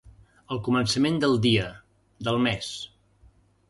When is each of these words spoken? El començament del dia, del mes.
El 0.55 0.61
començament 0.67 1.21
del 1.25 1.39
dia, 1.45 1.69
del 2.31 2.43
mes. 2.51 2.77